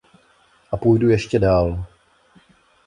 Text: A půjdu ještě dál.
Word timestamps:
A 0.71 0.77
půjdu 0.77 1.09
ještě 1.09 1.39
dál. 1.39 1.85